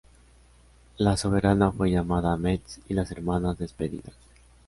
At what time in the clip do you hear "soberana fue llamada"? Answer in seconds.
1.15-2.33